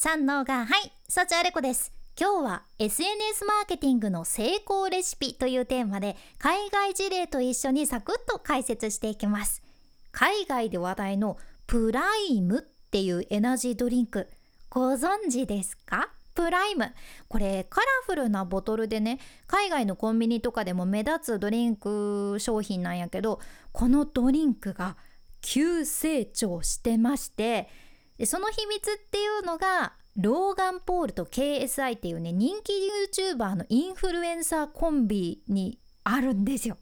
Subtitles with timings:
[0.00, 1.92] 三能がはい幸あれ子です。
[2.16, 9.60] 今日は SNS マーケティングの成功レシピというテーマで海外事例と一緒にサクッと解説していきます。
[10.12, 14.28] 海外で話題のプライムっていうエナジードリンク
[14.70, 16.10] ご存知ですか？
[16.36, 16.92] プライム。
[17.26, 19.18] これカラフルなボトルでね
[19.48, 23.40] 海外のコンビニとかでも目立つドリンク商品なんやけど
[23.72, 24.96] このドリンクが
[25.40, 27.68] 急成長してまして
[28.18, 32.72] でその秘密っていうのがローガン・ポールと KSI っていうね人気
[33.12, 36.76] YouTuber のインフルエンサーコンビにあるんですよ。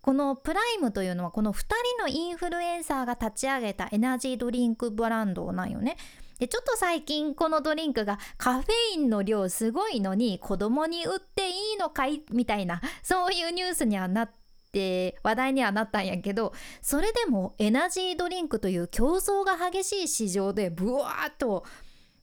[0.00, 5.98] このプライムというのはこの2人のインフルエンサーが立ち上げたエナジードリンクブランドなんよね。
[6.38, 12.22] でちょっと最近このドリンクがカフェインの量すごいのに子供に売っていいのかい？
[12.30, 14.39] みたいなそういうニュースにはなって
[14.72, 21.64] て話題にはなったんやけどそれでもエナジードリンクという競争が激しい市場でブワーッと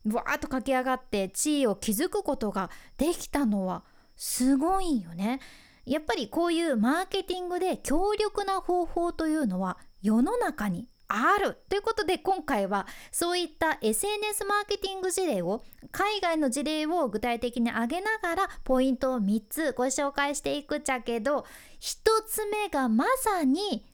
[0.06, 3.84] ブワーッと駆け上がって地位を築くことができたのは
[4.16, 5.40] すごいよね。
[5.86, 21.46] やっぱりこういうマーケティングで強力な方法というのは世の中にあるということで今回はそういった SNS マーケティング事例を海外の事例を具体的に挙げながらポイントを3つご紹介していくっちゃけど
[21.80, 21.98] 1
[22.28, 23.86] つ目がまさに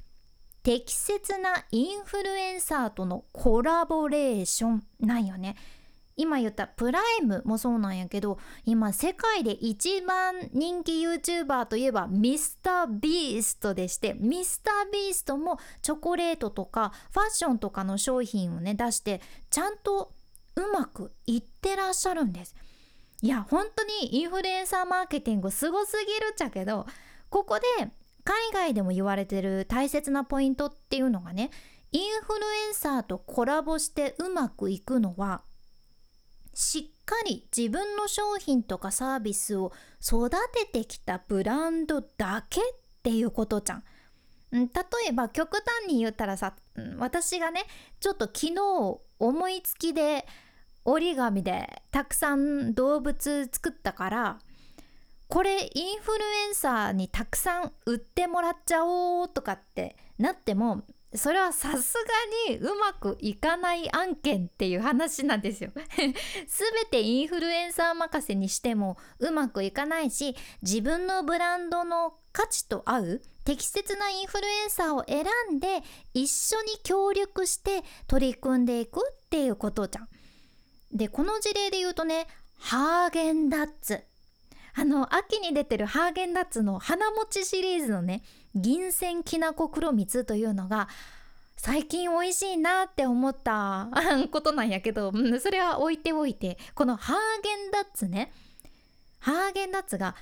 [0.64, 5.58] 適切なインフルエンサーとのコラボレーションなんよね。
[6.16, 20.12] 今言ったプライムもそうなんやけど今世界で一番人気 YouTuber といえばミスタービーストでしてミスタービーストもチョコレートとかファッションとかの商品をね出してちゃんと
[20.56, 22.56] うまくいってらっしゃるんです。
[23.22, 26.86] いや本当にインフルエンサーマーケティングすごすぎるっちゃけど
[27.30, 27.64] ここで
[28.26, 31.50] 海外でも言われてる大切なポイントっていうのがね
[31.94, 35.42] インフルエンサーとコラボしてうまくいくのは
[36.54, 42.64] しっかり自分の商品とかサービスを育ててきたブランドだけっ
[43.02, 43.84] ていうことじゃん。
[44.52, 44.60] 例
[45.10, 46.54] えば極端に言ったらさ
[47.00, 47.64] 私がね
[48.00, 50.28] ちょっと昨日思いつきで
[50.86, 54.40] 折り紙でたくさん動物作ったから
[55.28, 60.84] これインフルエンサーにたくさん売ってもらっちゃおうとかってなっても
[61.16, 61.94] それはさす
[62.48, 65.72] がにうまくいかない案件っていう話なんですよ。
[66.48, 75.26] すべてインフルエンサー任せにしてもうまくいかないし自分のブランドの価値と合う適切なインフルエンサーを選
[75.56, 80.10] んで一緒に協力して取り組んでいくっていうことじゃん。
[80.92, 84.04] でこの事例で言うとねハーゲンダッツ
[84.76, 88.24] あの秋に出てるハーゲンダッツの花餅シリーズのね
[88.56, 90.88] 銀線きなこ黒蜜というのが
[91.58, 93.90] 最近美味しいなって思った
[94.32, 98.34] ことなんやけどそれは置いておいてこのハーゲンダッツね
[99.20, 100.16] ハーゲンダッツが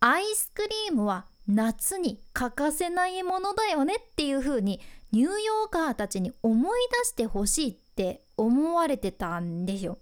[0.00, 4.80] アイスクリームは夏に欠かせないものだよねっていう風に
[5.12, 9.98] ニューヨーカーたちに思い出してほしいって思われてたんですよ。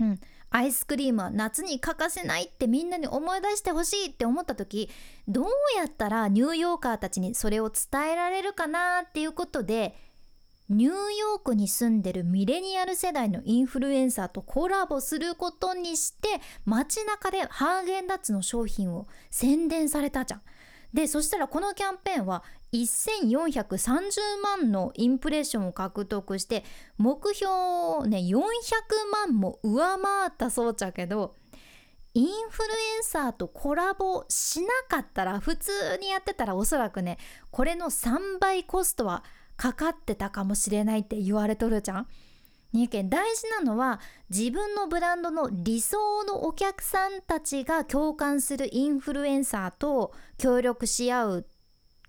[0.00, 0.20] うん、
[0.50, 4.88] アイスクリームは夏に欠かせないってみんなに思い出してほしいって思った時
[5.26, 9.94] どうやったらニューヨーカーたちにそれを伝えられるかなっていうことで
[10.70, 16.28] ニューヨークに住んでるミレニアル世代のインフルエンサーとコラボすることにして
[16.66, 20.42] 街中でハーゲンダッツの商品を宣伝されたじゃん。
[20.92, 26.64] でそしたらこのキャンペーンは1430万のインプレッションを獲得して
[26.96, 28.42] 目標をね400
[29.12, 31.36] 万も上回ったそうちゃけど
[32.14, 37.18] インフルエンサーとコラボしなかったら普通にやってたらおそらくね
[37.50, 39.24] これの3倍コストは
[39.56, 42.06] かかってたかもしれないって言われとるじゃん。
[42.72, 51.46] 三重県大事なのは自分のブランドの理想のお客さんたちが共感するインフルエンサーと協力し合う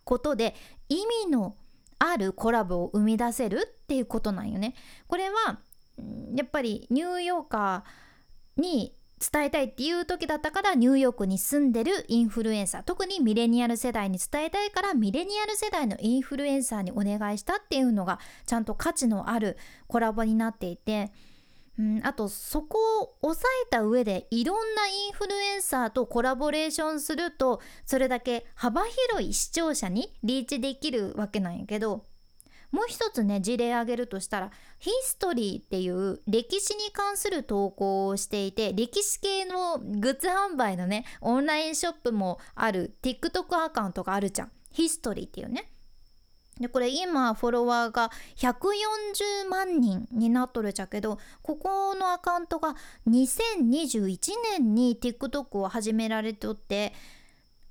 [0.04, 0.56] ことで
[0.90, 1.56] 意味の
[1.98, 4.76] あるコラボを生み出せるっていうことなんよね。
[5.08, 5.60] これは
[6.36, 19.58] やっぱりニューヨーカーに伝えたいっていう時だったからニューヨークに住んでるインフルエンサー特にミレニアル世代に伝えたいからミレニアル世代のインフルエンサーにお願いしたっていうのがちゃんと価値のある
[19.88, 21.12] コラボになっていて、
[21.78, 32.06] うん、あとそこを抑えた上でいろんなインフルエンサーとコラボレーションするとそれだけ幅広い視聴者にリーチできるわけなんやけど
[32.72, 42.96] もう一つね事例挙げるとしたらヒストリーっていう歴史に関する投稿をしていて歴史系のグッズ販売のねオンラインショップもある。
[43.02, 44.52] TikTok アカウントがあるじゃん。
[44.72, 45.70] ヒストリーっていうね。
[46.60, 52.76] でこれ今フォロワーが140万人になっとるじゃけどここのアカウントが
[53.08, 54.20] 2021
[54.58, 56.94] 年に TikTok を始められておって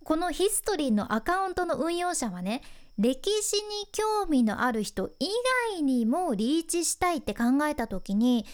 [0.05, 2.63] このヒストリーのアカウントの運用者はね
[2.99, 3.63] 歴史に
[3.93, 5.29] 興味のある人以
[5.75, 8.45] 外にもリーチしたいって考えた時に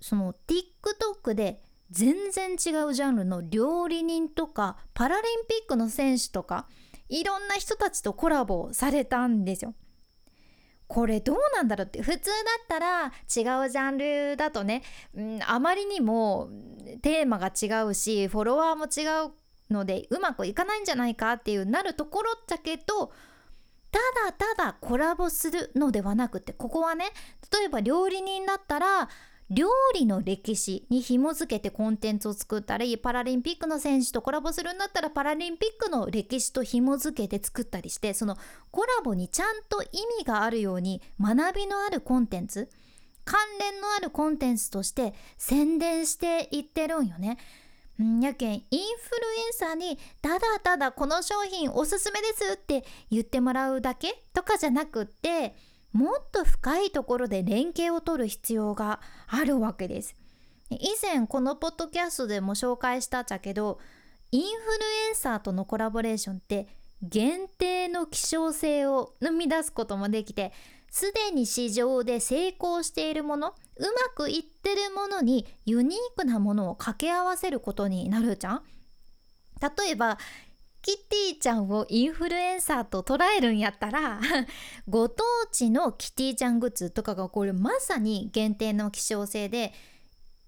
[0.00, 2.54] その TikTok で全然違
[2.84, 6.68] うジャンルの料理人とかパラリンピックの選手とか
[7.08, 9.74] いろんな人たちとコラボされたんですよ。
[10.88, 14.82] これどうなんだろうって普通だったら違うジャンルだとね、
[15.14, 16.48] うん、あまりにも
[17.02, 19.32] テーマが違うしフォロワーも違う
[19.72, 23.12] のでうまくいかないんじゃないかっていうなるところだけど
[23.96, 27.06] ただただコラボするのではなくてここはね
[27.58, 29.08] 例えば料理人だったら
[29.48, 38.36] 料理の歴史に紐づけてコンテンツを作ったりパラリンピックの選手とコラボするんだったらパラリンピックの歴史と紐づけて作ったりしてその
[38.70, 39.86] コラボにちゃんと意
[40.18, 42.68] 味があるように学びのあるコンテンツ
[43.24, 47.38] 関連のあるコンテンツとして宣伝していってるんよね。
[48.02, 48.80] んやけんインフルエ
[49.50, 55.54] ンサーにただただこの商品おすすめですって言ってもらうだけとかじゃなくって
[55.92, 60.14] もっと深いところで連携を取る必要があるわけです。
[60.68, 63.78] 以前このポッドキャストでも紹介したっちゃけど
[64.32, 64.52] インフル
[65.08, 66.66] エンサーとのコラボレーションって
[67.02, 70.52] 限定の希少性を生み出すこともできて
[70.96, 73.52] すでに市場で成功しているものう
[73.82, 78.62] まくいってるものにユニークなものを掛け合わせることになるじゃん。
[79.60, 80.16] 例えば
[80.80, 84.22] キティちゃんをインフルエンサーと捉えるんやったら
[84.88, 85.22] ご当
[85.52, 89.74] 地のキティちゃんグッズとかがこれまさに限定の希少性で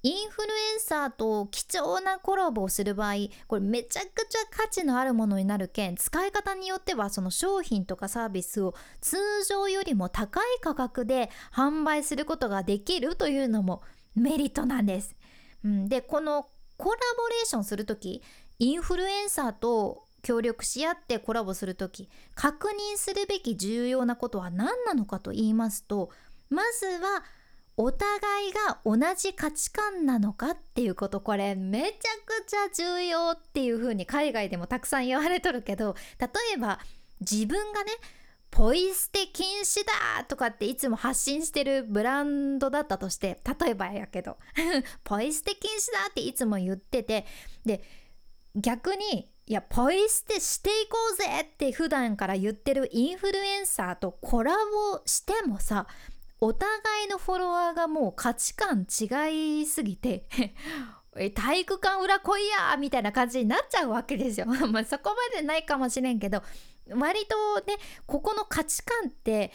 [0.09, 3.15] インフルエンサーと貴重なコラボをする場合
[3.47, 13.83] これめちゃくちゃ価値のあるものになるけん使い方によってはその商品とかサービスを通常よりも高い価格で販売することができるというのも
[14.15, 15.15] メリットなんです。
[15.63, 18.23] うん、でこのコラボレーションする時
[18.59, 26.11] インフルエンサーと協力し合ってコラボする時確認するべき重要なことは何なのかと言いますと
[26.49, 27.25] まずは
[27.81, 31.93] お互いが同じ価値観なのかっていうことこれめちゃ
[32.27, 36.81] くちゃ重要っていう風に海外でもたくさん言われとるけど例えば
[37.21, 37.93] 自分がね
[38.51, 44.39] ポイ捨て禁止だとかっていつも発信してるブランドだったとして例えばやけど
[45.05, 47.27] ポイ捨て禁止だっていつも言ってて
[47.65, 47.85] で
[48.57, 55.87] 逆にいやポイ捨てしていこうぜって普段から言ってるインフルエンサーとコラボしてもさ
[56.41, 60.27] お互いのフォロワーがもう価値観違いすぎて
[61.35, 64.47] 体育館裏来いやみたいな感じになっちゃうわけですよ。
[64.71, 66.43] まあそこまでないかもしれんけど
[66.91, 67.77] 割とね
[68.07, 69.53] ここの価値観って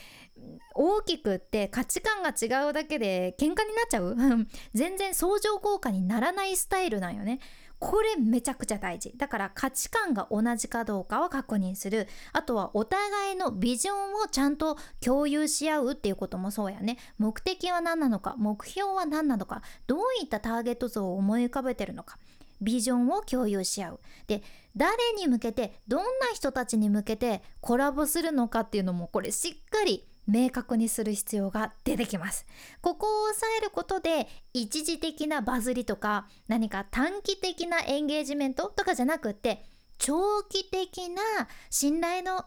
[0.75, 4.15] 大きくって価値観が違うだけで喧嘩になっちゃう
[4.74, 7.39] 全然相乗効果にならないスタイルなんよね。
[7.83, 9.12] これめちゃくちゃ大事。
[9.18, 12.07] だから価値観が同じかどうかを確認する。
[12.31, 16.97] あとはお互いのビジョンをちゃんと共有し合うっていうこともそうやね。
[17.18, 22.18] 目的は何なのか目標は何なのかどういったターゲット像を思い浮かべてるのか
[22.62, 24.00] ビジョンを共有し合う。
[24.27, 24.44] で
[24.77, 32.46] 誰に向けてどんな人たちに向けてコラボするのかっていうのもこれしっかり明確にする必要が出てきます。
[32.81, 39.64] ここを押さえることで一時的なバズりとか何か短期的なエンゲージメントとかじゃなくって
[39.97, 41.21] 長期的な
[41.69, 42.45] 信頼の、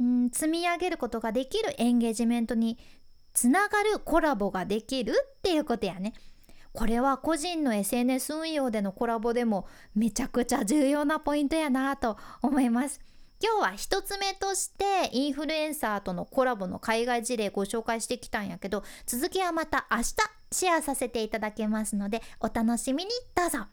[0.00, 2.78] うん、積み上げることができるエンゲージメントに
[3.32, 6.14] つながるコラボができるっていうことやね。
[6.72, 13.00] これは個人の SNS 運用でのコラボでもめちゃくちゃ重要なポイントやなと思います。
[13.42, 20.14] 今日は1つ目としてインフルエンサーとのコラボの海外事例ご紹介してきたんやけど続きはまた明日
[20.52, 23.66] シェアさせていただけますのでお楽しみにどうぞ。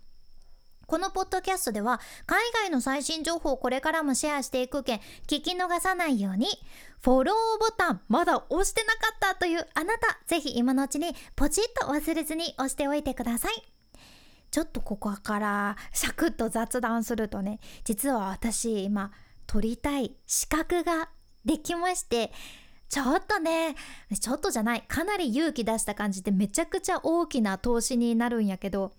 [0.86, 6.48] このポッドキャストでは海外の最新情報をこれからもシェアしていくけん聞き逃さないように
[7.00, 13.53] フォローボタンまだ押してなかったというあなたぜひ今のうちにポチッと忘れずに押しておいてください。
[14.51, 19.12] ちょっとここからサクッと雑談するとね実は私今
[19.53, 21.10] 取りたい資格が
[21.45, 22.31] できまして
[22.89, 23.75] ちょっとね
[24.19, 28.93] ちょっとじゃないかなり勇気出した感じでめちゃくちゃ大きな投資になるんやけど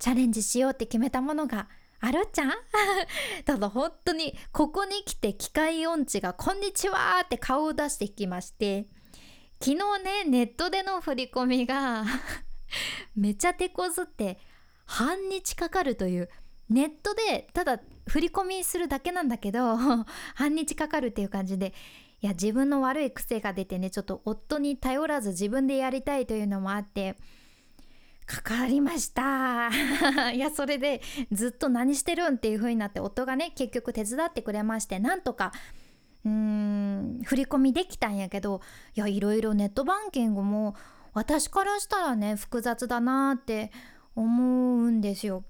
[0.00, 1.68] チャレンジしようって決めたものが
[2.00, 2.50] あるじゃん？
[3.46, 8.88] ただ本当にここに来て機械音痴が「こんにちは」って顔を出してきまして
[9.62, 12.04] 昨日ねネットでの振り込みが
[13.14, 14.40] めちゃ手こずって
[14.86, 16.28] 半日かかるという
[16.70, 19.76] ネットでただ振り込みするだけなんだけど
[20.34, 21.72] 半日かかるっていう感じで
[22.22, 27.16] いや自分の悪い癖が出てねちょっと夫に頼らず自分でやりたいというのもあって
[28.26, 29.70] かかりました
[30.32, 35.52] いやそれでずっと何してるんっていう風になって夫がね結局手伝ってくれましてなんとか
[36.24, 38.62] うーん振り込みできたんやけど
[38.94, 40.74] いやいろいろネットバンキングも
[41.12, 43.70] 私からしたらね複雑だなって
[44.16, 45.44] 思うんですよ。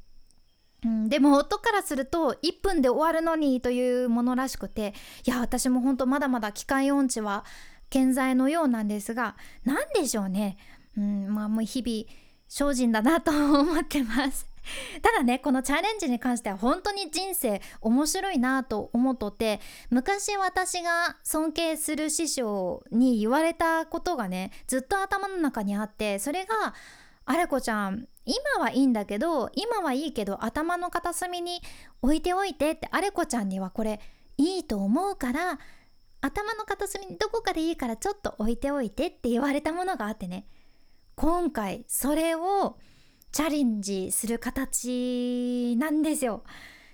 [1.08, 4.94] でも夫からすると1分で終わるのにというものらしくて
[5.26, 7.44] いや私も本当まだまだ機械音痴は
[7.90, 10.56] 健在のようなんですが何でしょうね、
[10.96, 14.46] うん、まあもう日々精進だなと思ってます。
[15.02, 19.60] ただねこのチャレンジに関しては本当に人生面白いなと思っとって
[19.90, 26.74] 昔私が尊敬する師匠に言われたことがねずっと頭の中にあってそれが
[27.26, 31.60] 「あれこちゃん今はいいんだけど今はいいけど頭の片隅に
[32.02, 34.00] 置いておいて」ってあれこちゃんにはこれ
[34.36, 35.58] いいと思うから
[36.20, 40.46] 頭の片隅にどこかでいいからちょっと置いておいてって言われたものがあってね
[41.16, 42.76] 今回それを
[43.30, 46.44] チャレンジする形なんですよ。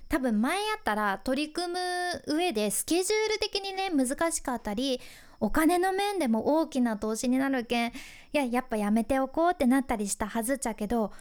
[0.09, 1.79] 多分前やったら取り組む
[2.27, 4.99] 上でスケジュール的にね難しかったり
[5.41, 7.91] お金の面でも大きな投資になるけんい
[8.31, 11.11] ややっぱやめておこうってなったりしたはずっちゃけど、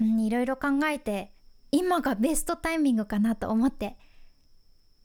[0.00, 1.32] うん、いろいろ考えて
[1.72, 3.96] 今がベストタイミングかなと思って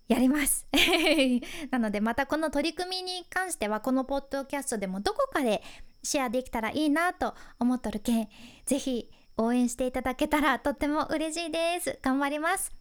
[0.08, 0.68] やります。
[1.72, 5.64] なのでまたこの取り組みに関してはこのポッドキャストでもどこかで
[6.04, 8.30] シェアできたらいいなと思っとるけん
[8.66, 11.98] ぜひ応援していただけたらとっても嬉しいです。
[12.02, 12.74] 頑張ります。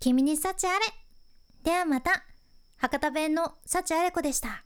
[0.00, 0.86] 君に幸あれ。
[1.62, 2.24] ではまた。
[2.78, 4.64] 博多弁の幸あれ子でした。